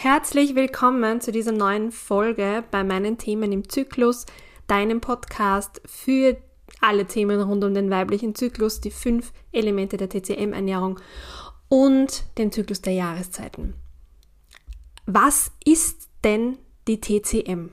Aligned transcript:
Herzlich 0.00 0.54
willkommen 0.54 1.20
zu 1.20 1.32
dieser 1.32 1.50
neuen 1.50 1.90
Folge 1.90 2.62
bei 2.70 2.84
meinen 2.84 3.18
Themen 3.18 3.50
im 3.50 3.68
Zyklus, 3.68 4.26
deinem 4.68 5.00
Podcast 5.00 5.82
für 5.86 6.36
alle 6.80 7.06
Themen 7.06 7.40
rund 7.42 7.64
um 7.64 7.74
den 7.74 7.90
weiblichen 7.90 8.36
Zyklus, 8.36 8.80
die 8.80 8.92
fünf 8.92 9.32
Elemente 9.50 9.96
der 9.96 10.08
TCM-Ernährung 10.08 11.00
und 11.68 12.22
den 12.38 12.52
Zyklus 12.52 12.80
der 12.80 12.92
Jahreszeiten. 12.92 13.74
Was 15.06 15.50
ist 15.64 16.08
denn 16.22 16.58
die 16.86 17.00
TCM? 17.00 17.70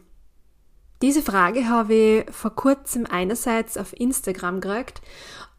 Diese 1.03 1.21
Frage 1.21 1.69
habe 1.69 1.93
ich 1.93 2.31
vor 2.31 2.55
kurzem 2.55 3.05
einerseits 3.07 3.77
auf 3.77 3.93
Instagram 3.93 4.61
gekriegt 4.61 4.99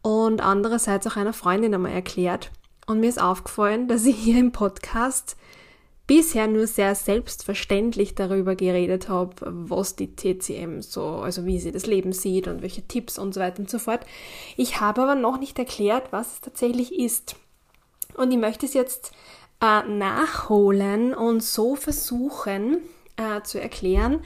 und 0.01 0.41
andererseits 0.41 1.07
auch 1.07 1.15
einer 1.15 1.31
Freundin 1.31 1.73
einmal 1.73 1.93
erklärt. 1.93 2.51
Und 2.87 2.99
mir 2.99 3.07
ist 3.07 3.21
aufgefallen, 3.21 3.87
dass 3.87 4.05
ich 4.05 4.17
hier 4.17 4.37
im 4.37 4.51
Podcast 4.51 5.37
bisher 6.07 6.47
nur 6.47 6.65
sehr 6.67 6.95
selbstverständlich 6.95 8.15
darüber 8.15 8.55
geredet 8.55 9.09
habe, 9.09 9.35
was 9.41 9.97
die 9.97 10.15
TCM 10.15 10.81
so, 10.81 11.05
also 11.05 11.45
wie 11.45 11.59
sie 11.59 11.73
das 11.73 11.85
Leben 11.85 12.13
sieht 12.13 12.47
und 12.47 12.61
welche 12.61 12.87
Tipps 12.87 13.19
und 13.19 13.33
so 13.33 13.41
weiter 13.41 13.59
und 13.59 13.69
so 13.69 13.77
fort. 13.77 14.05
Ich 14.55 14.79
habe 14.79 15.03
aber 15.03 15.15
noch 15.15 15.37
nicht 15.37 15.59
erklärt, 15.59 16.07
was 16.11 16.33
es 16.33 16.41
tatsächlich 16.41 16.97
ist. 16.97 17.35
Und 18.15 18.31
ich 18.31 18.37
möchte 18.37 18.65
es 18.65 18.73
jetzt 18.73 19.11
äh, 19.61 19.83
nachholen 19.83 21.13
und 21.13 21.43
so 21.43 21.75
versuchen 21.75 22.77
äh, 23.17 23.41
zu 23.43 23.61
erklären. 23.61 24.21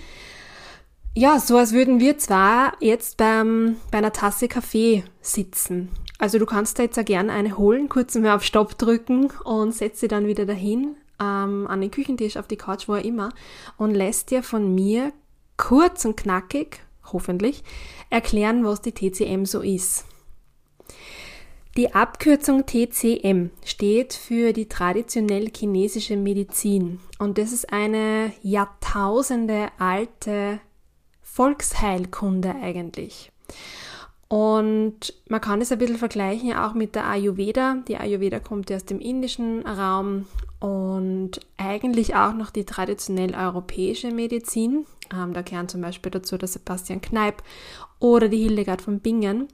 Ja, 1.15 1.39
so 1.39 1.57
als 1.57 1.73
würden 1.73 1.99
wir 1.99 2.17
zwar 2.19 2.73
jetzt 2.79 3.17
beim, 3.17 3.75
bei 3.91 3.97
einer 3.97 4.13
Tasse 4.13 4.47
Kaffee 4.47 5.03
sitzen. 5.19 5.89
Also 6.19 6.37
du 6.37 6.45
kannst 6.45 6.77
da 6.77 6.83
jetzt 6.83 6.99
auch 6.99 7.03
gerne 7.03 7.33
eine 7.33 7.57
holen, 7.57 7.89
kurz 7.89 8.15
mal 8.15 8.35
auf 8.35 8.43
Stopp 8.43 8.77
drücken 8.77 9.31
und 9.43 9.73
setz 9.73 9.99
sie 9.99 10.07
dann 10.07 10.27
wieder 10.27 10.45
dahin 10.45 10.95
ähm, 11.21 11.67
an 11.67 11.81
den 11.81 11.91
Küchentisch, 11.91 12.37
auf 12.37 12.47
die 12.47 12.57
Couch, 12.57 12.87
wo 12.87 12.95
auch 12.95 13.03
immer, 13.03 13.29
und 13.77 13.93
lässt 13.93 14.31
dir 14.31 14.43
von 14.43 14.73
mir 14.73 15.13
kurz 15.57 16.05
und 16.05 16.17
knackig, 16.17 16.79
hoffentlich, 17.13 17.63
erklären, 18.09 18.65
was 18.65 18.81
die 18.81 18.93
TCM 18.93 19.45
so 19.45 19.61
ist. 19.61 20.05
Die 21.77 21.93
Abkürzung 21.93 22.65
TCM 22.65 23.49
steht 23.63 24.13
für 24.13 24.51
die 24.51 24.67
traditionell 24.67 25.49
chinesische 25.55 26.17
Medizin 26.17 26.99
und 27.17 27.37
das 27.37 27.53
ist 27.53 27.71
eine 27.71 28.33
Jahrtausende 28.41 29.69
alte 29.77 30.59
Volksheilkunde 31.21 32.53
eigentlich. 32.61 33.31
Und 34.27 35.13
man 35.29 35.39
kann 35.39 35.61
es 35.61 35.71
ein 35.71 35.77
bisschen 35.77 35.97
vergleichen 35.97 36.53
auch 36.53 36.73
mit 36.73 36.95
der 36.95 37.07
Ayurveda. 37.07 37.83
Die 37.87 37.97
Ayurveda 37.97 38.39
kommt 38.39 38.69
ja 38.69 38.75
aus 38.75 38.85
dem 38.85 38.99
indischen 38.99 39.65
Raum 39.65 40.25
und 40.61 41.39
eigentlich 41.57 42.15
auch 42.15 42.33
noch 42.33 42.51
die 42.51 42.65
traditionell 42.65 43.35
europäische 43.35 44.11
Medizin. 44.11 44.85
Ähm, 45.11 45.33
da 45.33 45.41
gehören 45.41 45.67
zum 45.67 45.81
Beispiel 45.81 46.11
dazu 46.11 46.37
der 46.37 46.47
Sebastian 46.47 47.01
Kneip 47.01 47.43
oder 47.99 48.29
die 48.29 48.37
Hildegard 48.37 48.81
von 48.81 48.99
Bingen. 48.99 49.47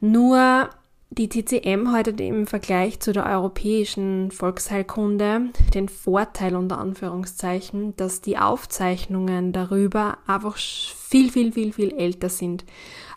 Nur 0.00 0.70
die 1.10 1.28
TCM 1.28 1.92
heute 1.92 2.10
im 2.22 2.46
Vergleich 2.46 3.00
zu 3.00 3.12
der 3.12 3.26
europäischen 3.26 4.30
Volksheilkunde 4.30 5.50
den 5.74 5.88
Vorteil 5.88 6.54
unter 6.54 6.78
Anführungszeichen, 6.78 7.96
dass 7.96 8.20
die 8.20 8.38
Aufzeichnungen 8.38 9.52
darüber 9.52 10.18
einfach 10.26 10.56
viel, 10.56 11.30
viel, 11.30 11.52
viel, 11.52 11.72
viel 11.72 11.92
älter 11.92 12.28
sind. 12.28 12.64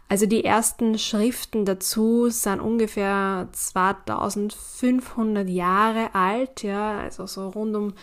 Also 0.09 0.25
die 0.25 0.43
ersten 0.43 0.97
Schriften 0.97 1.65
dazu 1.65 2.29
sind 2.31 2.59
ungefähr 2.61 3.47
2500 3.51 5.47
Jahre 5.47 6.15
alt, 6.15 6.63
ja, 6.63 6.99
also 6.99 7.27
so 7.27 7.49
rund 7.49 7.75
um 7.75 7.93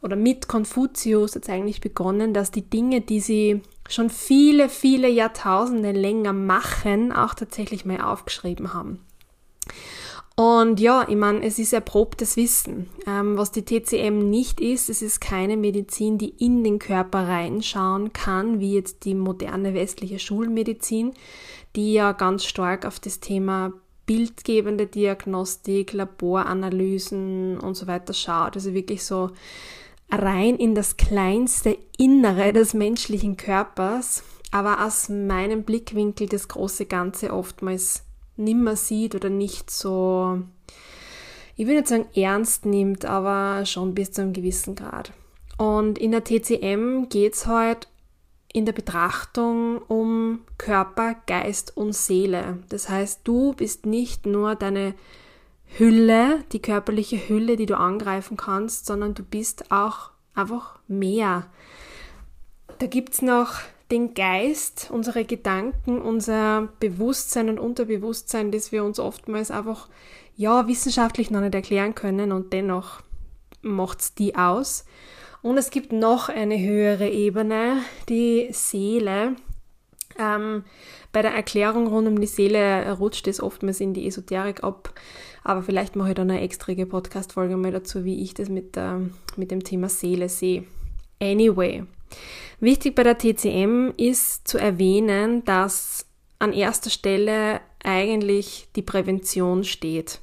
oder 0.00 0.16
mit 0.16 0.48
Konfuzius 0.48 1.36
es 1.36 1.48
eigentlich 1.48 1.80
begonnen, 1.80 2.34
dass 2.34 2.50
die 2.50 2.68
Dinge, 2.68 3.00
die 3.00 3.20
sie 3.20 3.62
schon 3.88 4.10
viele, 4.10 4.68
viele 4.68 5.08
Jahrtausende 5.08 5.92
länger 5.92 6.34
machen, 6.34 7.10
auch 7.10 7.32
tatsächlich 7.34 7.86
mal 7.86 8.00
aufgeschrieben 8.00 8.74
haben. 8.74 9.00
Und 10.36 10.80
ja, 10.80 11.06
ich 11.08 11.14
meine, 11.14 11.44
es 11.44 11.60
ist 11.60 11.72
erprobtes 11.72 12.36
Wissen. 12.36 12.90
Ähm, 13.06 13.38
was 13.38 13.52
die 13.52 13.64
TCM 13.64 14.30
nicht 14.30 14.60
ist, 14.60 14.90
es 14.90 15.00
ist 15.00 15.20
keine 15.20 15.56
Medizin, 15.56 16.18
die 16.18 16.30
in 16.30 16.64
den 16.64 16.80
Körper 16.80 17.28
reinschauen 17.28 18.12
kann, 18.12 18.58
wie 18.58 18.74
jetzt 18.74 19.04
die 19.04 19.14
moderne 19.14 19.74
westliche 19.74 20.18
Schulmedizin, 20.18 21.12
die 21.76 21.92
ja 21.92 22.12
ganz 22.12 22.44
stark 22.44 22.84
auf 22.84 22.98
das 22.98 23.20
Thema 23.20 23.72
bildgebende 24.06 24.86
Diagnostik, 24.86 25.92
Laboranalysen 25.92 27.58
und 27.60 27.76
so 27.76 27.86
weiter 27.86 28.12
schaut. 28.12 28.56
Also 28.56 28.74
wirklich 28.74 29.04
so 29.04 29.30
rein 30.10 30.56
in 30.56 30.74
das 30.74 30.96
kleinste 30.96 31.78
Innere 31.96 32.52
des 32.52 32.74
menschlichen 32.74 33.36
Körpers, 33.36 34.24
aber 34.50 34.84
aus 34.84 35.08
meinem 35.08 35.62
Blickwinkel 35.62 36.28
das 36.28 36.48
große 36.48 36.86
Ganze 36.86 37.32
oftmals 37.32 38.02
nimmer 38.36 38.76
sieht 38.76 39.14
oder 39.14 39.30
nicht 39.30 39.70
so, 39.70 40.42
ich 41.56 41.66
will 41.66 41.76
nicht 41.76 41.88
sagen 41.88 42.06
ernst 42.14 42.66
nimmt, 42.66 43.04
aber 43.04 43.66
schon 43.66 43.94
bis 43.94 44.12
zu 44.12 44.22
einem 44.22 44.32
gewissen 44.32 44.74
Grad. 44.74 45.12
Und 45.56 45.98
in 45.98 46.10
der 46.10 46.24
TCM 46.24 47.08
geht 47.08 47.34
es 47.34 47.46
halt 47.46 47.88
in 48.52 48.66
der 48.66 48.72
Betrachtung 48.72 49.78
um 49.78 50.40
Körper, 50.58 51.16
Geist 51.26 51.76
und 51.76 51.92
Seele. 51.94 52.58
Das 52.68 52.88
heißt, 52.88 53.20
du 53.24 53.52
bist 53.52 53.84
nicht 53.84 54.26
nur 54.26 54.54
deine 54.54 54.94
Hülle, 55.76 56.44
die 56.52 56.62
körperliche 56.62 57.28
Hülle, 57.28 57.56
die 57.56 57.66
du 57.66 57.76
angreifen 57.76 58.36
kannst, 58.36 58.86
sondern 58.86 59.14
du 59.14 59.24
bist 59.24 59.72
auch 59.72 60.10
einfach 60.34 60.78
mehr. 60.86 61.46
Da 62.78 62.86
gibt 62.86 63.14
es 63.14 63.22
noch 63.22 63.54
den 63.94 64.12
Geist, 64.12 64.90
unsere 64.92 65.24
Gedanken, 65.24 66.02
unser 66.02 66.68
Bewusstsein 66.80 67.48
und 67.48 67.60
Unterbewusstsein, 67.60 68.50
das 68.50 68.72
wir 68.72 68.82
uns 68.82 68.98
oftmals 68.98 69.52
einfach 69.52 69.88
ja 70.36 70.66
wissenschaftlich 70.66 71.30
noch 71.30 71.40
nicht 71.40 71.54
erklären 71.54 71.94
können 71.94 72.32
und 72.32 72.52
dennoch 72.52 73.02
macht's 73.62 74.14
die 74.14 74.34
aus. 74.34 74.84
Und 75.42 75.58
es 75.58 75.70
gibt 75.70 75.92
noch 75.92 76.28
eine 76.28 76.58
höhere 76.58 77.08
Ebene, 77.08 77.82
die 78.08 78.48
Seele. 78.50 79.36
Ähm, 80.18 80.64
bei 81.12 81.22
der 81.22 81.32
Erklärung 81.32 81.86
rund 81.86 82.08
um 82.08 82.20
die 82.20 82.26
Seele 82.26 82.90
rutscht 82.98 83.28
es 83.28 83.40
oftmals 83.40 83.80
in 83.80 83.94
die 83.94 84.08
Esoterik 84.08 84.64
ab, 84.64 84.92
aber 85.44 85.62
vielleicht 85.62 85.94
mache 85.94 86.08
ich 86.08 86.14
dann 86.16 86.30
eine 86.30 86.40
extra 86.40 86.72
Podcast-Folge 86.84 87.56
mal 87.56 87.70
dazu, 87.70 88.04
wie 88.04 88.22
ich 88.22 88.34
das 88.34 88.48
mit, 88.48 88.76
äh, 88.76 88.98
mit 89.36 89.52
dem 89.52 89.62
Thema 89.62 89.88
Seele 89.88 90.28
sehe. 90.28 90.64
Anyway, 91.20 91.84
Wichtig 92.60 92.94
bei 92.94 93.02
der 93.02 93.18
TCM 93.18 93.92
ist 93.96 94.46
zu 94.46 94.58
erwähnen, 94.58 95.44
dass 95.44 96.06
an 96.38 96.52
erster 96.52 96.90
Stelle 96.90 97.60
eigentlich 97.82 98.68
die 98.76 98.82
Prävention 98.82 99.64
steht. 99.64 100.20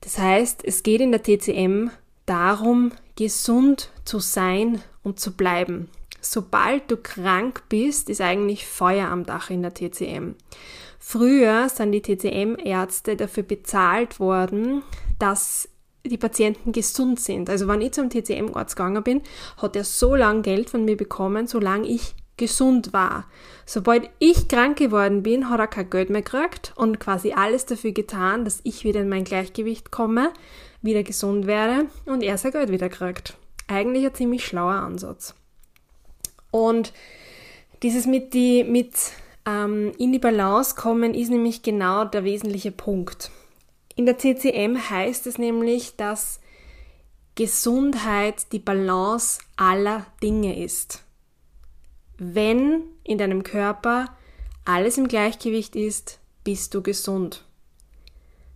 Das 0.00 0.18
heißt, 0.18 0.64
es 0.64 0.82
geht 0.82 1.00
in 1.00 1.12
der 1.12 1.22
TCM 1.22 1.90
darum, 2.26 2.92
gesund 3.16 3.90
zu 4.04 4.18
sein 4.18 4.82
und 5.02 5.20
zu 5.20 5.36
bleiben. 5.36 5.88
Sobald 6.20 6.90
du 6.90 6.96
krank 6.96 7.64
bist, 7.68 8.08
ist 8.08 8.20
eigentlich 8.20 8.66
Feuer 8.66 9.08
am 9.08 9.24
Dach 9.24 9.50
in 9.50 9.62
der 9.62 9.74
TCM. 9.74 10.36
Früher 10.98 11.68
sind 11.68 11.92
die 11.92 12.02
TCM-Ärzte 12.02 13.16
dafür 13.16 13.42
bezahlt 13.42 14.20
worden, 14.20 14.82
dass 15.18 15.68
die 16.04 16.18
Patienten 16.18 16.72
gesund 16.72 17.20
sind. 17.20 17.48
Also 17.48 17.68
wenn 17.68 17.80
ich 17.80 17.92
zum 17.92 18.10
TCM-Arzt 18.10 18.76
gegangen 18.76 19.02
bin, 19.02 19.22
hat 19.56 19.76
er 19.76 19.84
so 19.84 20.14
lange 20.14 20.42
Geld 20.42 20.70
von 20.70 20.84
mir 20.84 20.96
bekommen, 20.96 21.46
solange 21.46 21.86
ich 21.86 22.14
gesund 22.36 22.92
war. 22.92 23.26
Sobald 23.66 24.10
ich 24.18 24.48
krank 24.48 24.78
geworden 24.78 25.22
bin, 25.22 25.48
hat 25.48 25.60
er 25.60 25.68
kein 25.68 25.90
Geld 25.90 26.10
mehr 26.10 26.22
gekriegt 26.22 26.72
und 26.76 26.98
quasi 26.98 27.32
alles 27.32 27.66
dafür 27.66 27.92
getan, 27.92 28.44
dass 28.44 28.60
ich 28.64 28.84
wieder 28.84 29.00
in 29.00 29.08
mein 29.08 29.24
Gleichgewicht 29.24 29.90
komme, 29.90 30.32
wieder 30.80 31.02
gesund 31.02 31.46
werde 31.46 31.86
und 32.04 32.22
er 32.22 32.38
sein 32.38 32.52
Geld 32.52 32.70
wieder 32.70 32.88
kriegt. 32.88 33.36
Eigentlich 33.68 34.04
ein 34.04 34.14
ziemlich 34.14 34.44
schlauer 34.44 34.74
Ansatz. 34.74 35.34
Und 36.50 36.92
dieses 37.82 38.06
mit 38.06 38.34
die 38.34 38.64
mit 38.64 38.94
ähm, 39.46 39.92
in 39.98 40.12
die 40.12 40.18
Balance 40.18 40.74
kommen 40.74 41.14
ist 41.14 41.30
nämlich 41.30 41.62
genau 41.62 42.04
der 42.04 42.24
wesentliche 42.24 42.72
Punkt. 42.72 43.30
In 43.96 44.06
der 44.06 44.18
CCM 44.18 44.90
heißt 44.90 45.26
es 45.26 45.38
nämlich, 45.38 45.96
dass 45.96 46.40
Gesundheit 47.34 48.52
die 48.52 48.58
Balance 48.58 49.40
aller 49.56 50.06
Dinge 50.22 50.62
ist. 50.62 51.02
Wenn 52.18 52.84
in 53.04 53.18
deinem 53.18 53.42
Körper 53.42 54.16
alles 54.64 54.98
im 54.98 55.08
Gleichgewicht 55.08 55.74
ist, 55.76 56.20
bist 56.44 56.74
du 56.74 56.82
gesund. 56.82 57.44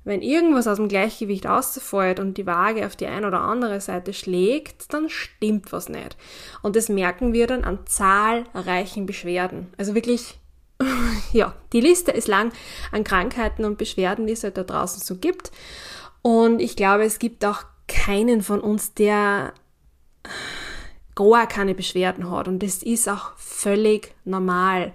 Wenn 0.04 0.22
irgendwas 0.22 0.68
aus 0.68 0.76
dem 0.76 0.86
Gleichgewicht 0.86 1.48
ausfällt 1.48 2.20
und 2.20 2.38
die 2.38 2.46
Waage 2.46 2.86
auf 2.86 2.94
die 2.94 3.06
eine 3.06 3.26
oder 3.26 3.40
andere 3.40 3.80
Seite 3.80 4.12
schlägt, 4.12 4.92
dann 4.92 5.08
stimmt 5.10 5.72
was 5.72 5.88
nicht. 5.88 6.16
Und 6.62 6.76
das 6.76 6.88
merken 6.88 7.32
wir 7.32 7.48
dann 7.48 7.64
an 7.64 7.80
zahlreichen 7.86 9.06
Beschwerden. 9.06 9.72
Also 9.76 9.96
wirklich 9.96 10.38
ja, 11.32 11.54
die 11.72 11.80
Liste 11.80 12.10
ist 12.10 12.28
lang 12.28 12.52
an 12.92 13.04
Krankheiten 13.04 13.64
und 13.64 13.78
Beschwerden, 13.78 14.26
die 14.26 14.34
es 14.34 14.44
halt 14.44 14.56
da 14.56 14.64
draußen 14.64 15.02
so 15.02 15.16
gibt. 15.16 15.50
Und 16.22 16.60
ich 16.60 16.76
glaube, 16.76 17.04
es 17.04 17.18
gibt 17.18 17.44
auch 17.44 17.64
keinen 17.88 18.42
von 18.42 18.60
uns, 18.60 18.94
der 18.94 19.52
gar 21.14 21.46
keine 21.46 21.74
Beschwerden 21.74 22.30
hat. 22.30 22.48
Und 22.48 22.62
das 22.62 22.82
ist 22.82 23.08
auch 23.08 23.36
völlig 23.36 24.14
normal. 24.24 24.92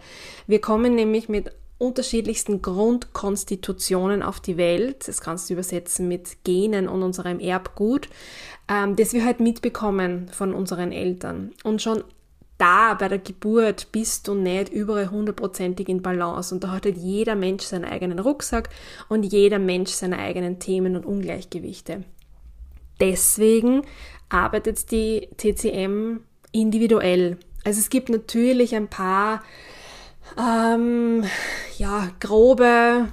Wir 0.48 0.62
kommen 0.62 0.96
nämlich 0.96 1.30
mit 1.30 1.52
unterschiedlichsten 1.78 2.62
Grundkonstitutionen 2.62 4.22
auf 4.22 4.40
die 4.40 4.58
Welt. 4.58 5.08
Das 5.08 5.20
kannst 5.20 5.50
du 5.50 5.54
übersetzen 5.54 6.08
mit 6.08 6.44
Genen 6.44 6.88
und 6.88 7.02
unserem 7.02 7.40
Erbgut, 7.40 8.08
ähm, 8.68 8.96
das 8.96 9.14
wir 9.14 9.26
halt 9.26 9.40
mitbekommen 9.40 10.30
von 10.32 10.54
unseren 10.54 10.92
Eltern. 10.92 11.54
Und 11.64 11.82
schon 11.82 12.04
da 12.62 12.94
bei 12.94 13.08
der 13.08 13.18
Geburt 13.18 13.92
bist 13.92 14.28
du 14.28 14.36
nicht 14.36 14.70
überall 14.70 15.10
hundertprozentig 15.10 15.90
in 15.90 16.04
Balance. 16.04 16.54
Und 16.54 16.64
da 16.64 16.70
hat 16.70 16.86
halt 16.86 16.98
jeder 16.98 17.36
Mensch 17.36 17.64
seinen 17.64 17.86
eigenen 17.86 18.20
Rucksack 18.20 18.70
und 19.10 19.24
jeder 19.24 19.58
Mensch 19.58 19.90
seine 19.90 20.20
eigenen 20.20 20.60
Themen 20.60 20.96
und 20.96 21.06
Ungleichgewichte. 21.06 22.04
Deswegen 23.00 23.82
arbeitet 24.30 24.92
die 24.92 25.28
TCM 25.38 26.20
individuell. 26.52 27.38
Also 27.64 27.80
es 27.80 27.90
gibt 27.90 28.10
natürlich 28.10 28.76
ein 28.76 28.90
paar 28.90 29.42
ähm, 30.38 31.24
ja, 31.80 32.10
grobe 32.20 33.08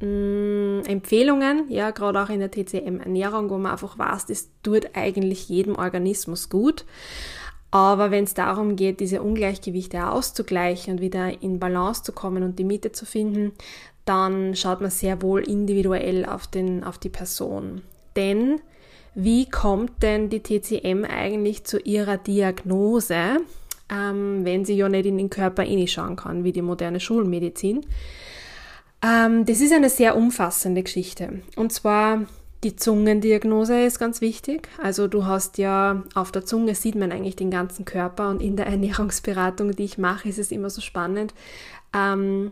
mh, 0.00 0.06
mm, 0.06 0.82
Empfehlungen, 0.86 1.68
ja, 1.70 1.90
gerade 1.90 2.22
auch 2.22 2.28
in 2.28 2.38
der 2.38 2.52
TCM-Ernährung, 2.52 3.50
wo 3.50 3.58
man 3.58 3.72
einfach 3.72 3.98
weiß, 3.98 4.26
das 4.26 4.48
tut 4.62 4.90
eigentlich 4.94 5.48
jedem 5.48 5.74
Organismus 5.74 6.48
gut. 6.48 6.84
Aber 7.70 8.10
wenn 8.10 8.24
es 8.24 8.34
darum 8.34 8.76
geht, 8.76 9.00
diese 9.00 9.22
Ungleichgewichte 9.22 10.08
auszugleichen 10.08 10.94
und 10.94 11.00
wieder 11.00 11.42
in 11.42 11.58
Balance 11.58 12.02
zu 12.02 12.12
kommen 12.12 12.42
und 12.42 12.58
die 12.58 12.64
Mitte 12.64 12.92
zu 12.92 13.04
finden, 13.04 13.52
dann 14.04 14.54
schaut 14.54 14.80
man 14.80 14.90
sehr 14.90 15.20
wohl 15.20 15.40
individuell 15.40 16.24
auf, 16.24 16.46
den, 16.46 16.84
auf 16.84 16.96
die 16.98 17.08
Person. 17.08 17.82
Denn 18.14 18.60
wie 19.14 19.48
kommt 19.48 20.02
denn 20.02 20.30
die 20.30 20.42
TCM 20.42 21.04
eigentlich 21.04 21.64
zu 21.64 21.78
ihrer 21.80 22.16
Diagnose? 22.16 23.40
ähm, 23.90 24.44
wenn 24.44 24.64
sie 24.64 24.74
ja 24.74 24.88
nicht 24.88 25.06
in 25.06 25.18
den 25.18 25.30
Körper 25.30 25.64
schauen 25.86 26.16
kann, 26.16 26.44
wie 26.44 26.52
die 26.52 26.62
moderne 26.62 27.00
Schulmedizin. 27.00 27.86
Ähm, 29.02 29.44
das 29.44 29.60
ist 29.60 29.72
eine 29.72 29.90
sehr 29.90 30.16
umfassende 30.16 30.82
Geschichte. 30.82 31.40
Und 31.56 31.72
zwar 31.72 32.26
die 32.66 32.74
Zungendiagnose 32.74 33.84
ist 33.84 34.00
ganz 34.00 34.20
wichtig. 34.20 34.68
Also 34.82 35.06
du 35.06 35.24
hast 35.24 35.56
ja 35.56 36.02
auf 36.14 36.32
der 36.32 36.44
Zunge 36.44 36.74
sieht 36.74 36.96
man 36.96 37.12
eigentlich 37.12 37.36
den 37.36 37.52
ganzen 37.52 37.84
Körper 37.84 38.28
und 38.28 38.42
in 38.42 38.56
der 38.56 38.66
Ernährungsberatung, 38.76 39.70
die 39.70 39.84
ich 39.84 39.98
mache, 39.98 40.28
ist 40.28 40.40
es 40.40 40.50
immer 40.50 40.68
so 40.68 40.80
spannend. 40.80 41.32
Ähm, 41.94 42.50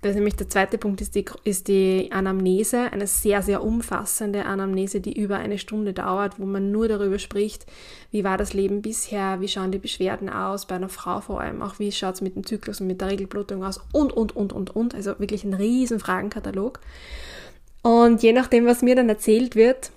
das 0.00 0.10
ist 0.10 0.16
nämlich 0.16 0.34
der 0.34 0.48
zweite 0.48 0.76
Punkt 0.76 1.00
ist 1.00 1.14
die, 1.14 1.24
ist 1.44 1.68
die 1.68 2.10
Anamnese, 2.10 2.92
eine 2.92 3.06
sehr, 3.06 3.42
sehr 3.42 3.62
umfassende 3.62 4.44
Anamnese, 4.44 5.00
die 5.00 5.18
über 5.18 5.36
eine 5.36 5.56
Stunde 5.56 5.92
dauert, 5.92 6.40
wo 6.40 6.46
man 6.46 6.72
nur 6.72 6.88
darüber 6.88 7.20
spricht, 7.20 7.64
wie 8.10 8.24
war 8.24 8.36
das 8.36 8.54
Leben 8.54 8.82
bisher, 8.82 9.40
wie 9.40 9.48
schauen 9.48 9.70
die 9.70 9.78
Beschwerden 9.78 10.28
aus, 10.28 10.66
bei 10.66 10.74
einer 10.74 10.88
Frau 10.88 11.20
vor 11.20 11.40
allem, 11.40 11.62
auch 11.62 11.78
wie 11.78 11.92
schaut 11.92 12.16
es 12.16 12.20
mit 12.20 12.34
dem 12.34 12.44
Zyklus 12.44 12.80
und 12.80 12.88
mit 12.88 13.00
der 13.00 13.08
Regelblutung 13.08 13.64
aus 13.64 13.80
und, 13.92 14.12
und, 14.12 14.34
und, 14.34 14.52
und, 14.52 14.74
und. 14.74 14.94
Also 14.96 15.18
wirklich 15.20 15.44
ein 15.44 15.54
riesen 15.54 16.00
Fragenkatalog. 16.00 16.80
Und 17.84 18.22
je 18.22 18.32
nachdem, 18.32 18.64
was 18.64 18.80
mir 18.80 18.96
dann 18.96 19.10
erzählt 19.10 19.56
wird, 19.56 19.90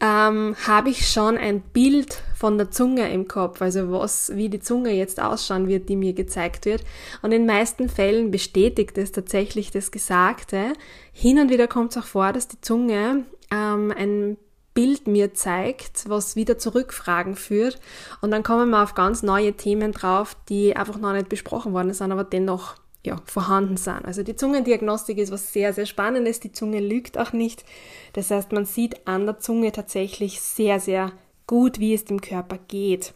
ähm, 0.00 0.56
habe 0.66 0.90
ich 0.90 1.08
schon 1.08 1.38
ein 1.38 1.60
Bild 1.60 2.20
von 2.34 2.58
der 2.58 2.72
Zunge 2.72 3.12
im 3.12 3.28
Kopf, 3.28 3.62
also 3.62 3.92
was, 3.92 4.32
wie 4.34 4.48
die 4.48 4.58
Zunge 4.58 4.90
jetzt 4.90 5.22
ausschauen 5.22 5.68
wird, 5.68 5.88
die 5.88 5.94
mir 5.94 6.14
gezeigt 6.14 6.66
wird. 6.66 6.82
Und 7.22 7.30
in 7.30 7.46
meisten 7.46 7.88
Fällen 7.88 8.32
bestätigt 8.32 8.98
es 8.98 9.12
tatsächlich 9.12 9.70
das 9.70 9.92
Gesagte. 9.92 10.72
Hin 11.12 11.38
und 11.38 11.48
wieder 11.48 11.68
kommt 11.68 11.92
es 11.92 12.02
auch 12.02 12.06
vor, 12.06 12.32
dass 12.32 12.48
die 12.48 12.60
Zunge 12.60 13.24
ähm, 13.52 13.94
ein 13.96 14.36
Bild 14.74 15.06
mir 15.06 15.32
zeigt, 15.32 16.08
was 16.08 16.34
wieder 16.34 16.58
zu 16.58 16.74
Rückfragen 16.74 17.36
führt. 17.36 17.78
Und 18.20 18.32
dann 18.32 18.42
kommen 18.42 18.68
wir 18.70 18.82
auf 18.82 18.96
ganz 18.96 19.22
neue 19.22 19.52
Themen 19.52 19.92
drauf, 19.92 20.36
die 20.48 20.74
einfach 20.74 20.98
noch 20.98 21.12
nicht 21.12 21.28
besprochen 21.28 21.72
worden 21.72 21.94
sind, 21.94 22.10
aber 22.10 22.24
dennoch 22.24 22.74
ja, 23.02 23.16
vorhanden 23.24 23.76
sind. 23.76 24.04
Also 24.04 24.22
die 24.22 24.36
Zungendiagnostik 24.36 25.18
ist 25.18 25.32
was 25.32 25.52
sehr, 25.52 25.72
sehr 25.72 25.86
Spannendes. 25.86 26.40
Die 26.40 26.52
Zunge 26.52 26.80
lügt 26.80 27.16
auch 27.18 27.32
nicht. 27.32 27.64
Das 28.12 28.30
heißt, 28.30 28.52
man 28.52 28.66
sieht 28.66 29.06
an 29.06 29.26
der 29.26 29.38
Zunge 29.38 29.72
tatsächlich 29.72 30.40
sehr, 30.40 30.80
sehr 30.80 31.12
gut, 31.46 31.80
wie 31.80 31.94
es 31.94 32.04
dem 32.04 32.20
Körper 32.20 32.58
geht. 32.68 33.12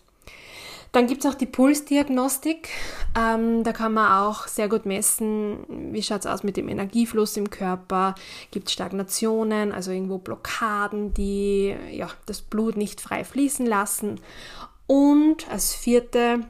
Dann 0.94 1.08
gibt 1.08 1.24
es 1.24 1.30
auch 1.30 1.34
die 1.34 1.46
Pulsdiagnostik. 1.46 2.68
Ähm, 3.18 3.64
da 3.64 3.72
kann 3.72 3.94
man 3.94 4.12
auch 4.12 4.46
sehr 4.46 4.68
gut 4.68 4.86
messen, 4.86 5.92
wie 5.92 6.02
schaut 6.04 6.20
es 6.20 6.26
aus 6.26 6.44
mit 6.44 6.56
dem 6.56 6.68
Energiefluss 6.68 7.36
im 7.36 7.50
Körper. 7.50 8.14
Gibt 8.52 8.68
es 8.68 8.74
Stagnationen, 8.74 9.72
also 9.72 9.90
irgendwo 9.90 10.18
Blockaden, 10.18 11.12
die 11.12 11.74
ja, 11.90 12.08
das 12.26 12.42
Blut 12.42 12.76
nicht 12.76 13.00
frei 13.00 13.24
fließen 13.24 13.66
lassen. 13.66 14.20
Und 14.86 15.50
als 15.50 15.74
vierte 15.74 16.40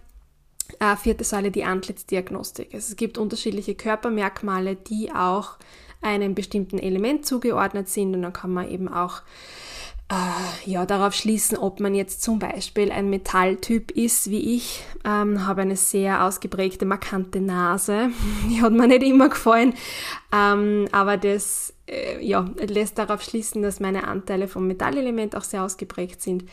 äh, 0.81 0.97
vierte 0.97 1.25
Säule 1.25 1.51
die 1.51 1.65
Antlitzdiagnostik. 1.65 2.75
Also 2.75 2.91
es 2.91 2.97
gibt 2.97 3.19
unterschiedliche 3.19 3.75
Körpermerkmale, 3.75 4.77
die 4.77 5.13
auch 5.13 5.57
einem 6.01 6.35
bestimmten 6.35 6.79
Element 6.79 7.27
zugeordnet 7.27 7.89
sind 7.89 8.15
und 8.15 8.23
dann 8.23 8.33
kann 8.33 8.53
man 8.53 8.71
eben 8.71 8.89
auch 8.89 9.23
äh, 10.11 10.71
ja, 10.71 10.85
darauf 10.85 11.15
schließen, 11.15 11.57
ob 11.57 11.81
man 11.81 11.95
jetzt 11.95 12.23
zum 12.23 12.39
Beispiel 12.39 12.93
ein 12.93 13.09
Metalltyp 13.09 13.91
ist, 13.91 14.31
wie 14.31 14.57
ich, 14.57 14.85
ähm, 15.05 15.47
habe 15.47 15.63
eine 15.63 15.77
sehr 15.77 16.25
ausgeprägte, 16.25 16.85
markante 16.85 17.41
Nase. 17.41 18.11
Die 18.51 18.61
hat 18.61 18.73
mir 18.73 18.87
nicht 18.87 19.03
immer 19.03 19.31
gefallen, 19.31 19.75
ähm, 20.33 20.87
aber 20.93 21.17
das 21.17 21.73
äh, 21.87 22.25
ja, 22.25 22.49
lässt 22.59 22.99
darauf 22.99 23.23
schließen, 23.23 23.63
dass 23.63 23.81
meine 23.81 24.07
Anteile 24.07 24.47
vom 24.47 24.67
Metallelement 24.67 25.35
auch 25.37 25.45
sehr 25.45 25.65
ausgeprägt 25.65 26.21
sind 26.21 26.45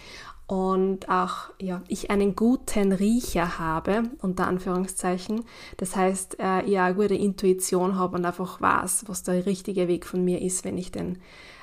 und 0.52 1.08
auch 1.08 1.50
ja, 1.62 1.82
ich 1.88 2.12
einen 2.12 2.36
guten 2.36 2.92
Riecher 2.92 3.58
habe, 3.58 4.04
unter 4.20 4.48
Anführungszeichen. 4.48 5.46
Das 5.78 5.96
heißt, 5.96 6.42
äh, 6.42 6.64
ich 6.64 6.78
eine 6.78 6.94
gute 6.94 7.16
Intuition 7.16 7.96
habe 7.96 8.18
und 8.18 8.26
einfach 8.26 8.60
weiß, 8.60 9.06
was 9.08 9.24
der 9.24 9.46
richtige 9.46 9.88
Weg 9.88 10.06
von 10.06 10.26
mir 10.26 10.42
ist, 10.42 10.66
wenn 10.66 10.78
ich 10.78 10.92
denn 10.92 11.20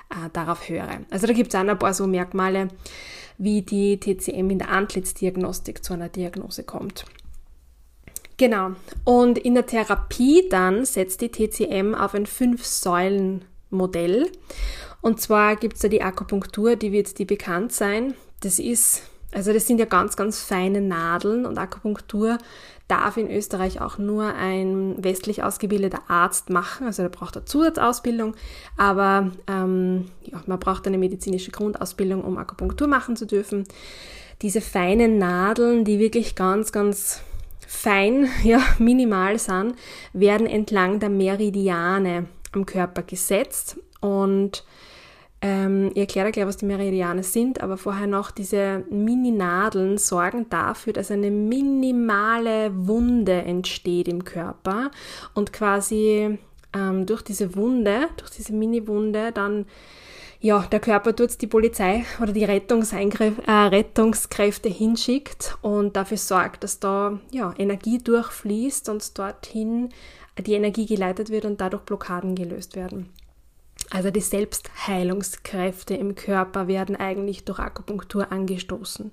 äh, 0.09 0.31
darauf 0.33 0.71
höre. 0.71 1.01
Also 1.11 1.27
da 1.27 1.35
gibt 1.35 1.53
es 1.53 1.61
auch 1.61 1.67
ein 1.67 1.79
paar 1.79 1.93
so 1.93 2.07
Merkmale, 2.07 2.69
wie 3.37 3.61
die 3.61 4.01
TCM 4.01 4.49
in 4.49 4.59
der 4.59 4.71
Antlitzdiagnostik 4.71 5.85
zu 5.85 5.93
einer 5.93 6.09
Diagnose 6.09 6.65
kommt. 6.65 7.05
Genau. 8.39 8.71
Und 9.05 9.37
in 9.37 9.53
der 9.53 9.67
Therapie 9.67 10.49
dann 10.49 10.87
setzt 10.87 11.21
die 11.21 11.29
TCM 11.29 11.95
auf 11.95 12.15
ein 12.15 12.25
Fünf-Säulen-Modell. 12.25 14.33
Und 15.03 15.21
zwar 15.21 15.57
gibt 15.57 15.75
es 15.75 15.83
da 15.83 15.89
die 15.89 16.01
Akupunktur, 16.01 16.77
die 16.77 16.91
wird 16.91 17.19
die 17.19 17.27
bekannt 17.27 17.73
sein 17.73 18.15
das 18.41 18.59
ist, 18.59 19.03
also 19.33 19.53
das 19.53 19.67
sind 19.67 19.79
ja 19.79 19.87
ganz, 19.87 20.17
ganz 20.17 20.41
feine 20.43 20.81
Nadeln 20.81 21.47
und 21.47 21.59
Akupunktur 21.59 22.39
darf 22.89 23.19
in 23.19 23.31
Österreich 23.31 23.81
auch 23.81 23.99
nur 23.99 24.35
ein 24.35 24.95
westlich 25.05 25.43
ausgebildeter 25.43 26.03
Arzt 26.09 26.49
machen. 26.49 26.87
Also 26.87 27.03
da 27.03 27.11
braucht 27.11 27.37
er 27.37 27.45
Zusatzausbildung, 27.45 28.35
aber 28.79 29.31
ähm, 29.47 30.07
ja, 30.23 30.43
man 30.47 30.59
braucht 30.59 30.87
eine 30.87 30.99
medizinische 30.99 31.51
Grundausbildung, 31.51 32.25
um 32.25 32.39
Akupunktur 32.39 32.89
machen 32.89 33.15
zu 33.15 33.27
dürfen. 33.27 33.65
Diese 34.41 34.63
feinen 34.63 35.19
Nadeln, 35.19 35.85
die 35.85 35.99
wirklich 35.99 36.35
ganz, 36.35 36.73
ganz 36.73 37.21
fein, 37.67 38.29
ja, 38.43 38.61
minimal 38.79 39.39
sind, 39.39 39.75
werden 40.15 40.47
entlang 40.47 40.99
der 40.99 41.11
Meridiane 41.11 42.27
am 42.53 42.65
Körper 42.65 43.03
gesetzt 43.03 43.79
und 44.01 44.65
ähm, 45.41 45.91
ich 45.95 45.99
erkläre 45.99 46.33
gleich, 46.33 46.47
was 46.47 46.57
die 46.57 46.67
Meridiane 46.67 47.23
sind, 47.23 47.61
aber 47.61 47.77
vorher 47.77 48.07
noch 48.07 48.31
diese 48.31 48.85
Mini-Nadeln 48.91 49.97
sorgen 49.99 50.47
dafür, 50.51 50.93
dass 50.93 51.11
eine 51.11 51.31
minimale 51.31 52.73
Wunde 52.75 53.43
entsteht 53.43 54.09
im 54.09 54.25
Körper 54.25 54.91
und 55.35 55.53
quasi 55.53 56.39
ähm, 56.75 57.07
durch 57.07 57.23
diese 57.23 57.55
Wunde, 57.55 58.09
durch 58.17 58.31
diese 58.31 58.53
Mini-Wunde 58.53 59.33
dann 59.33 59.67
ja, 60.41 60.61
der 60.71 60.79
Körper 60.79 61.17
tut 61.17 61.41
die 61.41 61.49
Polizei 61.49 62.05
oder 62.23 62.33
die 62.33 62.45
äh, 62.45 63.51
Rettungskräfte 63.51 64.69
hinschickt 64.69 65.59
und 65.63 65.97
dafür 65.97 66.17
sorgt, 66.17 66.63
dass 66.63 66.79
da 66.79 67.19
ja, 67.33 67.53
Energie 67.59 67.99
durchfließt 67.99 68.89
und 68.89 69.19
dorthin 69.19 69.89
die 70.39 70.55
Energie 70.55 70.87
geleitet 70.87 71.31
wird 71.31 71.45
und 71.45 71.61
dadurch 71.61 71.83
Blockaden 71.83 72.37
gelöst 72.37 72.77
werden. 72.77 73.09
Also 73.91 74.11
die 74.11 74.21
Selbstheilungskräfte 74.21 75.95
im 75.95 76.15
Körper 76.15 76.69
werden 76.69 76.97
eigentlich 76.97 77.45
durch 77.45 77.59
Akupunktur 77.59 78.31
angestoßen. 78.31 79.11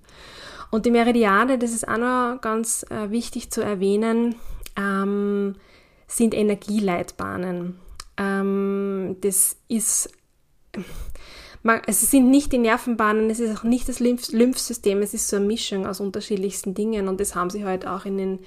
Und 0.71 0.85
die 0.85 0.91
Meridiane, 0.91 1.57
das 1.57 1.71
ist 1.71 1.87
auch 1.87 1.97
noch 1.97 2.41
ganz 2.41 2.85
äh, 2.89 3.09
wichtig 3.09 3.51
zu 3.51 3.61
erwähnen, 3.61 4.35
ähm, 4.75 5.55
sind 6.07 6.33
Energieleitbahnen. 6.33 7.79
Ähm, 8.17 9.17
das 9.21 9.55
ist, 9.67 10.09
es 11.87 12.01
sind 12.11 12.29
nicht 12.29 12.51
die 12.51 12.57
Nervenbahnen, 12.57 13.29
es 13.29 13.39
ist 13.39 13.57
auch 13.57 13.63
nicht 13.63 13.87
das 13.87 13.99
Lymph 13.99 14.31
Lymphsystem, 14.31 15.01
es 15.01 15.13
ist 15.13 15.29
so 15.29 15.37
eine 15.37 15.45
Mischung 15.45 15.87
aus 15.87 15.99
unterschiedlichsten 15.99 16.73
Dingen 16.73 17.07
und 17.07 17.19
das 17.19 17.35
haben 17.35 17.49
sie 17.49 17.65
halt 17.65 17.87
auch 17.87 18.05
in 18.05 18.17
den 18.17 18.39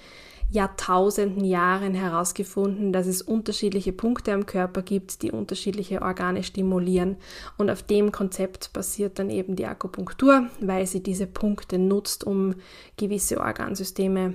Jahrtausenden 0.51 1.45
Jahren 1.45 1.93
herausgefunden, 1.93 2.93
dass 2.93 3.07
es 3.07 3.21
unterschiedliche 3.21 3.93
Punkte 3.93 4.33
am 4.33 4.47
Körper 4.47 4.81
gibt, 4.81 5.23
die 5.23 5.31
unterschiedliche 5.31 6.01
Organe 6.01 6.43
stimulieren. 6.43 7.17
Und 7.59 7.69
auf 7.69 7.83
dem 7.83 8.13
Konzept 8.13 8.73
basiert 8.73 9.19
dann 9.19 9.29
eben 9.29 9.57
die 9.57 9.67
Akupunktur, 9.67 10.47
weil 10.61 10.87
sie 10.87 11.03
diese 11.03 11.27
Punkte 11.27 11.79
nutzt, 11.79 12.25
um 12.25 12.55
gewisse 12.97 13.41
Organsysteme 13.41 14.35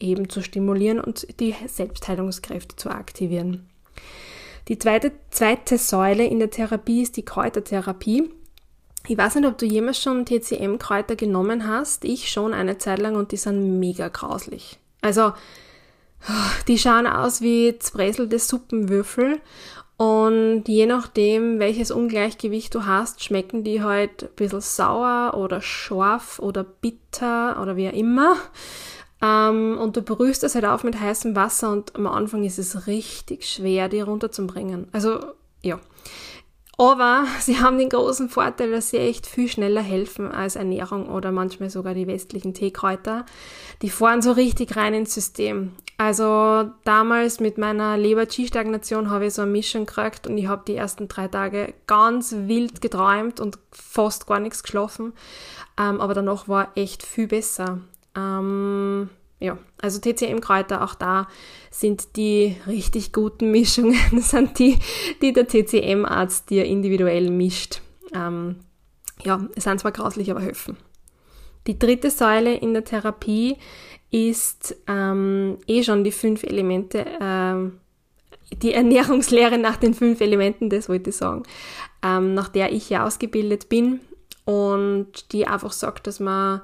eben 0.00 0.28
zu 0.30 0.42
stimulieren 0.42 1.00
und 1.00 1.38
die 1.38 1.54
Selbstheilungskräfte 1.66 2.76
zu 2.76 2.90
aktivieren. 2.90 3.68
Die 4.68 4.78
zweite, 4.78 5.12
zweite 5.30 5.76
Säule 5.76 6.24
in 6.24 6.38
der 6.38 6.50
Therapie 6.50 7.02
ist 7.02 7.16
die 7.16 7.24
Kräutertherapie. 7.24 8.30
Ich 9.08 9.18
weiß 9.18 9.34
nicht, 9.34 9.46
ob 9.46 9.58
du 9.58 9.66
jemals 9.66 10.00
schon 10.00 10.24
TCM-Kräuter 10.24 11.16
genommen 11.16 11.66
hast. 11.66 12.04
Ich 12.04 12.30
schon 12.30 12.54
eine 12.54 12.78
Zeit 12.78 13.00
lang 13.00 13.16
und 13.16 13.32
die 13.32 13.36
sind 13.36 13.80
mega 13.80 14.08
grauslich. 14.08 14.78
Also, 15.02 15.34
die 16.68 16.78
schauen 16.78 17.06
aus 17.06 17.42
wie 17.42 17.78
zbräselte 17.78 18.38
Suppenwürfel 18.38 19.40
und 20.02 20.64
je 20.66 20.86
nachdem, 20.86 21.60
welches 21.60 21.90
Ungleichgewicht 21.90 22.74
du 22.74 22.86
hast, 22.86 23.22
schmecken 23.22 23.62
die 23.62 23.82
halt 23.82 24.24
ein 24.24 24.28
bisschen 24.34 24.60
sauer 24.60 25.34
oder 25.36 25.60
scharf 25.60 26.38
oder 26.40 26.64
bitter 26.64 27.60
oder 27.62 27.76
wie 27.76 27.88
auch 27.88 27.92
immer. 27.92 28.36
Ähm, 29.22 29.78
und 29.78 29.96
du 29.96 30.02
berührst 30.02 30.42
das 30.42 30.56
halt 30.56 30.64
auf 30.64 30.82
mit 30.82 30.98
heißem 30.98 31.36
Wasser 31.36 31.70
und 31.70 31.94
am 31.94 32.08
Anfang 32.08 32.42
ist 32.42 32.58
es 32.58 32.88
richtig 32.88 33.46
schwer, 33.46 33.88
die 33.88 34.00
runterzubringen. 34.00 34.88
Also, 34.90 35.20
ja. 35.62 35.78
Aber 36.78 37.26
sie 37.40 37.60
haben 37.60 37.78
den 37.78 37.88
großen 37.88 38.28
Vorteil, 38.28 38.70
dass 38.70 38.90
sie 38.90 38.98
echt 38.98 39.26
viel 39.26 39.48
schneller 39.48 39.82
helfen 39.82 40.30
als 40.30 40.56
Ernährung 40.56 41.08
oder 41.08 41.32
manchmal 41.32 41.70
sogar 41.70 41.94
die 41.94 42.06
westlichen 42.06 42.54
Teekräuter. 42.54 43.26
Die 43.82 43.90
fahren 43.90 44.22
so 44.22 44.32
richtig 44.32 44.76
rein 44.76 44.94
ins 44.94 45.14
System. 45.14 45.72
Also 45.98 46.70
damals 46.84 47.38
mit 47.38 47.58
meiner 47.58 47.96
Leber-Qi-Stagnation 47.96 49.10
habe 49.10 49.26
ich 49.26 49.34
so 49.34 49.42
eine 49.42 49.52
Mischung 49.52 49.86
gekriegt 49.86 50.26
und 50.26 50.36
ich 50.36 50.48
habe 50.48 50.64
die 50.66 50.74
ersten 50.74 51.06
drei 51.06 51.28
Tage 51.28 51.74
ganz 51.86 52.34
wild 52.36 52.80
geträumt 52.80 53.38
und 53.38 53.58
fast 53.70 54.26
gar 54.26 54.40
nichts 54.40 54.62
geschlafen. 54.62 55.12
Ähm, 55.78 56.00
aber 56.00 56.14
danach 56.14 56.48
war 56.48 56.72
echt 56.74 57.04
viel 57.04 57.28
besser. 57.28 57.78
Ähm, 58.16 59.10
ja, 59.42 59.58
also 59.80 59.98
TCM-Kräuter, 59.98 60.84
auch 60.84 60.94
da 60.94 61.26
sind 61.70 62.16
die 62.16 62.56
richtig 62.66 63.12
guten 63.12 63.50
Mischungen, 63.50 63.98
sind 64.20 64.58
die, 64.58 64.78
die 65.20 65.32
der 65.32 65.48
TCM-Arzt 65.48 66.48
dir 66.48 66.64
individuell 66.64 67.30
mischt. 67.30 67.80
Ähm, 68.14 68.56
ja, 69.24 69.48
es 69.56 69.64
sind 69.64 69.80
zwar 69.80 69.92
grauslich, 69.92 70.30
aber 70.30 70.40
helfen. 70.40 70.76
Die 71.66 71.78
dritte 71.78 72.10
Säule 72.10 72.54
in 72.54 72.72
der 72.72 72.84
Therapie 72.84 73.56
ist 74.10 74.76
ähm, 74.86 75.58
eh 75.66 75.82
schon 75.82 76.04
die 76.04 76.12
fünf 76.12 76.44
Elemente, 76.44 77.04
ähm, 77.20 77.78
die 78.52 78.74
Ernährungslehre 78.74 79.58
nach 79.58 79.76
den 79.76 79.94
fünf 79.94 80.20
Elementen, 80.20 80.70
das 80.70 80.88
wollte 80.88 81.10
ich 81.10 81.16
sagen, 81.16 81.42
ähm, 82.02 82.34
nach 82.34 82.48
der 82.48 82.72
ich 82.72 82.90
ja 82.90 83.04
ausgebildet 83.04 83.68
bin 83.68 84.00
und 84.44 85.32
die 85.32 85.46
einfach 85.46 85.72
sagt, 85.72 86.06
dass 86.06 86.20
man 86.20 86.60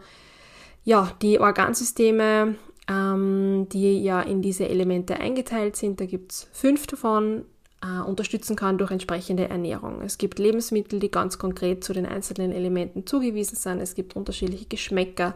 ja, 0.89 1.13
die 1.21 1.39
Organsysteme, 1.39 2.55
ähm, 2.89 3.69
die 3.73 4.03
ja 4.03 4.21
in 4.21 4.43
diese 4.43 4.69
Elemente 4.69 5.21
eingeteilt 5.21 5.77
sind, 5.77 6.01
da 6.01 6.07
gibt 6.07 6.33
es 6.33 6.49
fünf 6.53 6.87
davon, 6.87 7.45
äh, 7.83 8.01
unterstützen 8.01 8.57
kann 8.57 8.79
durch 8.79 8.91
entsprechende 8.91 9.49
Ernährung. 9.49 10.01
Es 10.03 10.19
gibt 10.19 10.39
Lebensmittel, 10.39 10.99
die 10.99 11.11
ganz 11.11 11.39
konkret 11.39 11.85
zu 11.85 11.93
den 11.93 12.07
einzelnen 12.07 12.51
Elementen 12.51 13.07
zugewiesen 13.07 13.57
sind. 13.57 13.81
Es 13.81 13.95
gibt 13.95 14.17
unterschiedliche 14.17 14.67
Geschmäcker, 14.67 15.35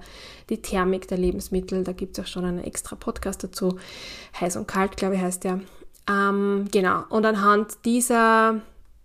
die 0.49 0.61
Thermik 0.61 1.07
der 1.09 1.19
Lebensmittel, 1.19 1.85
da 1.85 1.93
gibt 1.93 2.19
es 2.19 2.25
auch 2.25 2.29
schon 2.29 2.45
einen 2.45 2.65
extra 2.65 2.97
Podcast 2.97 3.45
dazu. 3.45 3.79
Heiß 4.41 4.57
und 4.57 4.67
kalt, 4.67 4.97
glaube 4.97 5.15
ich, 5.15 5.21
heißt 5.21 5.45
der. 5.45 5.61
Ähm, 6.11 6.67
genau. 6.73 7.05
Und 7.11 7.25
anhand 7.27 7.85
dieser 7.85 8.61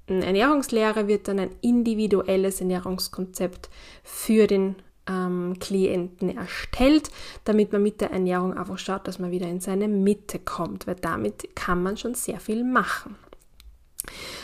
Ernährungslehre 0.07 1.07
wird 1.07 1.27
dann 1.27 1.39
ein 1.39 1.51
individuelles 1.61 2.61
Ernährungskonzept 2.61 3.69
für 4.03 4.47
den 4.47 4.77
ähm, 5.07 5.55
Klienten 5.59 6.35
erstellt, 6.35 7.09
damit 7.43 7.71
man 7.71 7.83
mit 7.83 8.01
der 8.01 8.11
Ernährung 8.11 8.53
einfach 8.53 8.77
schaut, 8.77 9.07
dass 9.07 9.19
man 9.19 9.31
wieder 9.31 9.47
in 9.47 9.59
seine 9.59 9.87
Mitte 9.87 10.39
kommt, 10.39 10.87
weil 10.87 10.95
damit 10.95 11.55
kann 11.55 11.83
man 11.83 11.97
schon 11.97 12.15
sehr 12.15 12.39
viel 12.39 12.63
machen. 12.63 13.15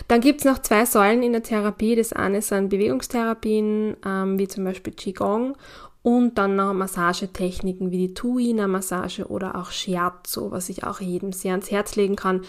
Dann 0.07 0.21
gibt 0.21 0.41
es 0.41 0.45
noch 0.45 0.59
zwei 0.59 0.85
Säulen 0.85 1.23
in 1.23 1.31
der 1.31 1.43
Therapie. 1.43 1.95
Das 1.95 2.11
eine 2.13 2.41
sind 2.41 2.69
Bewegungstherapien, 2.69 3.95
ähm, 4.05 4.37
wie 4.37 4.47
zum 4.47 4.65
Beispiel 4.65 4.93
Qigong 4.93 5.55
und 6.01 6.37
dann 6.37 6.57
noch 6.57 6.73
Massagetechniken 6.73 7.89
wie 7.89 8.07
die 8.07 8.13
Tuina-Massage 8.13 9.25
oder 9.27 9.55
auch 9.55 9.71
Shiatsu, 9.71 10.51
was 10.51 10.69
ich 10.69 10.83
auch 10.83 10.99
jedem 10.99 11.31
sehr 11.31 11.53
ans 11.53 11.71
Herz 11.71 11.95
legen 11.95 12.17
kann, 12.17 12.41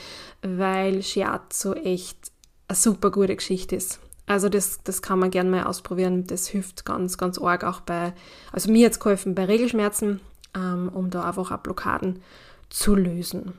weil 0.42 1.02
Shiatsu 1.02 1.72
echt 1.74 2.32
eine 2.66 2.76
super 2.76 3.10
gute 3.12 3.36
Geschichte 3.36 3.76
ist. 3.76 4.00
Also 4.26 4.48
das, 4.48 4.82
das 4.82 5.02
kann 5.02 5.18
man 5.18 5.30
gerne 5.30 5.50
mal 5.50 5.64
ausprobieren. 5.64 6.26
Das 6.26 6.46
hilft 6.46 6.84
ganz, 6.84 7.18
ganz 7.18 7.38
arg 7.38 7.64
auch 7.64 7.80
bei, 7.80 8.14
also 8.52 8.70
mir 8.70 8.80
jetzt 8.80 9.00
geholfen 9.00 9.34
bei 9.34 9.44
Regelschmerzen, 9.44 10.20
ähm, 10.54 10.90
um 10.92 11.10
da 11.10 11.24
einfach 11.24 11.50
auch 11.50 11.58
Blockaden 11.58 12.22
zu 12.70 12.94
lösen. 12.94 13.52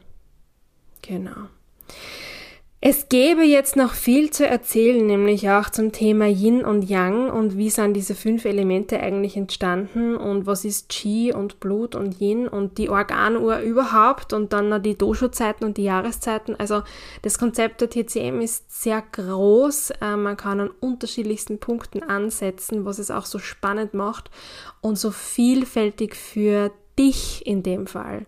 Genau. 1.02 1.50
Es 2.88 3.10
gäbe 3.10 3.42
jetzt 3.42 3.76
noch 3.76 3.96
viel 3.96 4.30
zu 4.30 4.46
erzählen, 4.46 5.08
nämlich 5.08 5.50
auch 5.50 5.72
zum 5.72 5.92
Thema 5.92 6.28
Yin 6.28 6.64
und 6.64 6.88
Yang 6.88 7.32
und 7.32 7.58
wie 7.58 7.72
sind 7.72 7.96
diese 7.96 8.14
fünf 8.14 8.46
Elemente 8.46 9.00
eigentlich 9.00 9.36
entstanden 9.36 10.16
und 10.16 10.46
was 10.46 10.66
ist 10.66 10.90
Qi 10.90 11.34
und 11.34 11.60
Blut 11.60 11.96
und 11.96 12.22
Yin 12.22 12.48
und 12.48 12.78
die 12.78 12.92
Organuhr 12.92 13.58
überhaupt 13.62 14.34
und 14.34 14.54
dann 14.54 14.70
noch 14.70 14.78
die 14.78 14.96
Dosho-Zeiten 14.96 15.66
und 15.66 15.78
die 15.78 15.84
Jahreszeiten. 15.86 16.56
Also 16.60 16.84
das 17.24 17.40
Konzept 17.40 17.82
der 17.82 17.90
TCM 17.90 18.40
ist 18.40 18.84
sehr 18.84 19.02
groß. 19.02 19.90
Äh, 20.00 20.16
man 20.16 20.38
kann 20.38 20.60
an 20.60 20.70
unterschiedlichsten 20.80 21.58
Punkten 21.58 22.04
ansetzen, 22.04 22.86
was 22.86 23.00
es 23.00 23.10
auch 23.10 23.26
so 23.26 23.40
spannend 23.40 23.96
macht 23.96 24.30
und 24.82 25.00
so 25.00 25.10
vielfältig 25.10 26.16
für 26.16 26.72
dich 27.00 27.48
in 27.48 27.64
dem 27.64 27.88
Fall. 27.88 28.28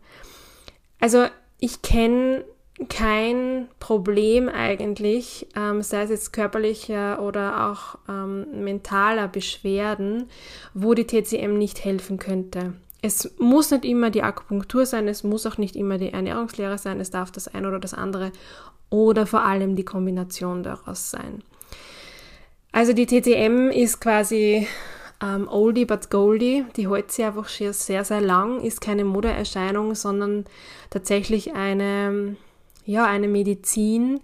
Also 0.99 1.27
ich 1.59 1.83
kenne 1.83 2.43
kein 2.89 3.67
Problem 3.79 4.49
eigentlich, 4.49 5.47
ähm, 5.55 5.81
sei 5.81 6.03
es 6.03 6.09
jetzt 6.11 6.33
körperlicher 6.33 7.21
oder 7.21 7.71
auch 7.71 7.97
ähm, 8.07 8.63
mentaler 8.63 9.27
Beschwerden, 9.27 10.29
wo 10.73 10.93
die 10.93 11.07
TCM 11.07 11.57
nicht 11.57 11.83
helfen 11.83 12.19
könnte. 12.19 12.73
Es 13.01 13.35
muss 13.39 13.71
nicht 13.71 13.85
immer 13.85 14.09
die 14.09 14.23
Akupunktur 14.23 14.85
sein, 14.85 15.07
es 15.07 15.23
muss 15.23 15.45
auch 15.45 15.57
nicht 15.57 15.75
immer 15.75 15.97
die 15.97 16.13
Ernährungslehre 16.13 16.77
sein, 16.77 16.99
es 16.99 17.09
darf 17.09 17.31
das 17.31 17.47
eine 17.47 17.67
oder 17.67 17.79
das 17.79 17.93
andere 17.93 18.31
oder 18.89 19.25
vor 19.25 19.43
allem 19.43 19.75
die 19.75 19.85
Kombination 19.85 20.63
daraus 20.63 21.09
sein. 21.09 21.43
Also 22.71 22.93
die 22.93 23.07
TCM 23.07 23.69
ist 23.71 24.01
quasi 24.01 24.67
ähm, 25.21 25.47
Oldie 25.47 25.85
but 25.85 26.11
Goldie, 26.11 26.65
die 26.75 26.89
hält 26.89 27.11
sich 27.11 27.25
einfach 27.25 27.47
sehr, 27.47 27.73
sehr 27.73 28.21
lang, 28.21 28.61
ist 28.61 28.81
keine 28.81 29.03
Modeerscheinung, 29.03 29.95
sondern 29.95 30.45
tatsächlich 30.91 31.53
eine 31.53 32.35
ja, 32.87 33.05
eine 33.05 33.27
Medizin, 33.27 34.19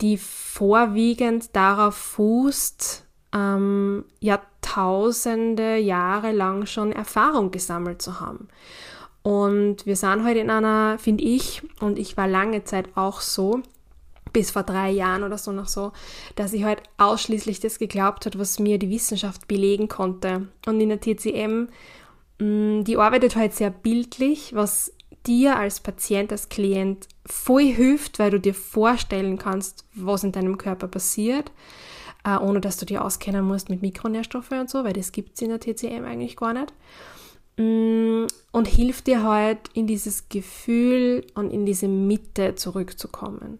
die 0.00 0.16
vorwiegend 0.16 1.54
darauf 1.54 1.94
fußt, 1.94 3.04
ähm, 3.34 4.04
Jahrtausende 4.20 5.76
Jahre 5.76 6.32
lang 6.32 6.66
schon 6.66 6.92
Erfahrung 6.92 7.50
gesammelt 7.50 8.00
zu 8.00 8.20
haben. 8.20 8.48
Und 9.22 9.86
wir 9.86 9.96
sind 9.96 10.24
heute 10.24 10.38
in 10.38 10.50
einer, 10.50 10.98
finde 10.98 11.24
ich, 11.24 11.62
und 11.80 11.98
ich 11.98 12.16
war 12.16 12.28
lange 12.28 12.62
Zeit 12.64 12.88
auch 12.94 13.20
so, 13.20 13.60
bis 14.32 14.50
vor 14.50 14.62
drei 14.62 14.90
Jahren 14.90 15.24
oder 15.24 15.38
so 15.38 15.50
noch 15.50 15.66
so, 15.66 15.92
dass 16.36 16.52
ich 16.52 16.62
halt 16.62 16.82
ausschließlich 16.98 17.58
das 17.58 17.78
geglaubt 17.78 18.26
habe, 18.26 18.38
was 18.38 18.58
mir 18.58 18.78
die 18.78 18.90
Wissenschaft 18.90 19.48
belegen 19.48 19.88
konnte. 19.88 20.48
Und 20.66 20.80
in 20.80 20.90
der 20.90 21.00
TCM, 21.00 21.68
mm, 22.38 22.84
die 22.84 22.96
arbeitet 22.98 23.34
halt 23.34 23.54
sehr 23.54 23.70
bildlich, 23.70 24.54
was 24.54 24.92
dir 25.26 25.56
als 25.56 25.80
Patient, 25.80 26.32
als 26.32 26.48
Klient 26.48 27.08
voll 27.24 27.64
hilft, 27.64 28.18
weil 28.18 28.30
du 28.30 28.40
dir 28.40 28.54
vorstellen 28.54 29.38
kannst, 29.38 29.84
was 29.94 30.24
in 30.24 30.32
deinem 30.32 30.58
Körper 30.58 30.88
passiert, 30.88 31.50
äh, 32.24 32.36
ohne 32.36 32.60
dass 32.60 32.76
du 32.76 32.86
dir 32.86 33.04
auskennen 33.04 33.44
musst 33.44 33.68
mit 33.68 33.82
Mikronährstoffen 33.82 34.60
und 34.60 34.70
so, 34.70 34.84
weil 34.84 34.92
das 34.92 35.12
gibt 35.12 35.34
es 35.34 35.42
in 35.42 35.50
der 35.50 35.60
TCM 35.60 36.04
eigentlich 36.04 36.36
gar 36.36 36.52
nicht. 36.52 36.72
Mm, 37.58 38.26
und 38.52 38.68
hilft 38.68 39.06
dir 39.06 39.22
halt 39.22 39.58
in 39.72 39.86
dieses 39.86 40.28
Gefühl 40.28 41.26
und 41.34 41.50
in 41.50 41.64
diese 41.64 41.88
Mitte 41.88 42.54
zurückzukommen. 42.54 43.58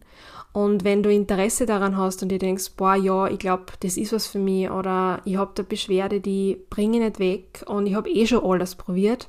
Und 0.52 0.84
wenn 0.84 1.02
du 1.02 1.12
Interesse 1.12 1.66
daran 1.66 1.96
hast 1.96 2.22
und 2.22 2.30
dir 2.30 2.38
denkst, 2.38 2.72
boah, 2.76 2.94
ja, 2.94 3.28
ich 3.28 3.38
glaube, 3.38 3.66
das 3.80 3.96
ist 3.96 4.12
was 4.12 4.26
für 4.26 4.38
mich 4.38 4.70
oder 4.70 5.20
ich 5.24 5.36
habe 5.36 5.52
da 5.54 5.62
Beschwerde, 5.62 6.20
die 6.20 6.58
bringe 6.70 6.96
ich 6.96 7.04
nicht 7.04 7.18
weg 7.18 7.64
und 7.66 7.86
ich 7.86 7.94
habe 7.94 8.08
eh 8.08 8.26
schon 8.26 8.42
alles 8.42 8.74
probiert, 8.74 9.28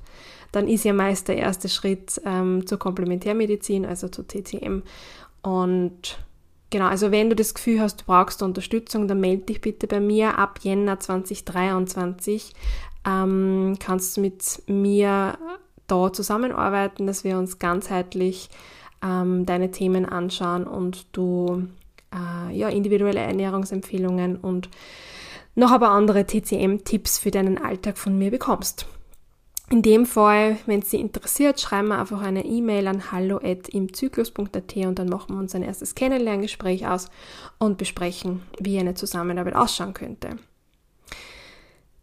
dann 0.51 0.67
ist 0.67 0.85
ja 0.85 0.93
meist 0.93 1.27
der 1.27 1.37
erste 1.37 1.69
Schritt 1.69 2.21
ähm, 2.25 2.65
zur 2.65 2.79
Komplementärmedizin, 2.79 3.85
also 3.85 4.07
zur 4.07 4.27
TCM. 4.27 4.83
Und 5.41 6.19
genau, 6.69 6.85
also 6.85 7.11
wenn 7.11 7.29
du 7.29 7.35
das 7.35 7.53
Gefühl 7.53 7.81
hast, 7.81 8.01
du 8.01 8.05
brauchst 8.05 8.41
Unterstützung, 8.41 9.07
dann 9.07 9.19
melde 9.19 9.45
dich 9.45 9.61
bitte 9.61 9.87
bei 9.87 9.99
mir 9.99 10.37
ab 10.37 10.59
Jänner 10.61 10.99
2023. 10.99 12.53
Ähm, 13.05 13.77
kannst 13.79 14.17
du 14.17 14.21
mit 14.21 14.63
mir 14.67 15.37
da 15.87 16.11
zusammenarbeiten, 16.11 17.07
dass 17.07 17.23
wir 17.23 17.37
uns 17.37 17.59
ganzheitlich 17.59 18.49
ähm, 19.03 19.45
deine 19.45 19.71
Themen 19.71 20.05
anschauen 20.05 20.65
und 20.65 21.07
du 21.13 21.67
äh, 22.13 22.55
ja, 22.55 22.69
individuelle 22.69 23.19
Ernährungsempfehlungen 23.19 24.37
und 24.37 24.69
noch 25.55 25.71
aber 25.71 25.89
andere 25.89 26.25
TCM-Tipps 26.25 27.17
für 27.17 27.31
deinen 27.31 27.57
Alltag 27.57 27.97
von 27.97 28.17
mir 28.17 28.31
bekommst. 28.31 28.85
In 29.69 29.81
dem 29.81 30.05
Fall, 30.05 30.57
wenn 30.65 30.79
es 30.79 30.91
Sie 30.91 30.99
interessiert, 30.99 31.59
schreiben 31.59 31.89
wir 31.89 31.99
einfach 31.99 32.21
eine 32.21 32.45
E-Mail 32.45 32.87
an 32.87 33.11
hallo@imzyklus.at 33.11 34.75
und 34.77 34.97
dann 34.97 35.09
machen 35.09 35.35
wir 35.35 35.39
uns 35.39 35.55
ein 35.55 35.63
erstes 35.63 35.93
Kennenlerngespräch 35.93 36.87
aus 36.87 37.09
und 37.57 37.77
besprechen, 37.77 38.43
wie 38.59 38.79
eine 38.79 38.93
Zusammenarbeit 38.93 39.55
ausschauen 39.55 39.93
könnte. 39.93 40.37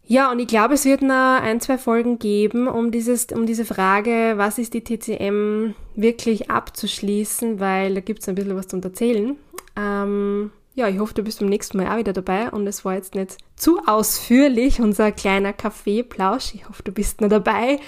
Ja, 0.06 0.30
und 0.30 0.38
ich 0.38 0.47
glaube, 0.47 0.75
es 0.75 0.85
wird 0.85 1.00
noch 1.00 1.40
ein, 1.40 1.61
zwei 1.61 1.78
Folgen 1.78 2.18
geben, 2.18 2.68
um, 2.68 2.90
dieses, 2.90 3.26
um 3.33 3.47
diese 3.47 3.64
Frage, 3.64 4.35
was 4.37 4.59
ist 4.59 4.75
die 4.75 4.85
TCM, 4.85 5.75
wirklich 5.94 6.50
abzuschließen, 6.50 7.59
weil 7.61 7.94
da 7.94 8.00
gibt 8.00 8.21
es 8.21 8.28
ein 8.28 8.35
bisschen 8.35 8.56
was 8.56 8.68
zu 8.68 8.76
erzählen. 8.83 9.38
Ähm, 9.76 10.50
ja, 10.74 10.88
ich 10.88 10.98
hoffe, 10.98 11.14
du 11.14 11.22
bist 11.22 11.40
beim 11.40 11.48
nächsten 11.48 11.78
Mal 11.78 11.92
auch 11.92 11.98
wieder 11.98 12.12
dabei 12.12 12.50
und 12.50 12.66
es 12.66 12.84
war 12.84 12.94
jetzt 12.94 13.14
nicht 13.14 13.38
zu 13.56 13.80
ausführlich, 13.86 14.80
unser 14.80 15.12
kleiner 15.12 15.52
Kaffeeplausch. 15.52 16.54
Ich 16.54 16.68
hoffe, 16.68 16.82
du 16.82 16.92
bist 16.92 17.20
noch 17.20 17.28
dabei. 17.28 17.78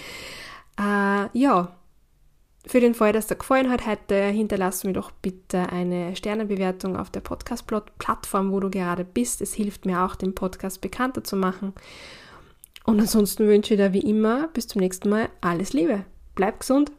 Äh, 0.78 1.38
ja, 1.38 1.76
für 2.66 2.80
den 2.80 2.94
Fall, 2.94 3.12
dass 3.12 3.28
dir 3.28 3.36
gefallen 3.36 3.70
hat 3.70 3.86
heute, 3.86 4.24
hinterlass 4.26 4.84
mir 4.84 4.92
doch 4.92 5.10
bitte 5.10 5.70
eine 5.70 6.16
Sternebewertung 6.16 6.96
auf 6.96 7.10
der 7.10 7.20
Podcast-Plattform, 7.20 8.50
wo 8.52 8.60
du 8.60 8.70
gerade 8.70 9.04
bist. 9.04 9.40
Es 9.40 9.54
hilft 9.54 9.86
mir 9.86 10.02
auch, 10.02 10.16
den 10.16 10.34
Podcast 10.34 10.80
bekannter 10.80 11.22
zu 11.22 11.36
machen. 11.36 11.72
Und 12.84 13.00
ansonsten 13.00 13.46
wünsche 13.46 13.74
ich 13.74 13.80
dir 13.80 13.92
wie 13.92 14.00
immer 14.00 14.48
bis 14.48 14.68
zum 14.68 14.80
nächsten 14.80 15.08
Mal 15.08 15.28
alles 15.40 15.72
Liebe. 15.72 16.04
Bleib 16.34 16.60
gesund. 16.60 16.92